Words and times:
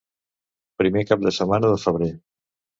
Primer 0.83 1.05
cap 1.11 1.23
de 1.27 1.35
setmana 1.41 1.71
de 1.75 1.79
febrer. 1.87 2.11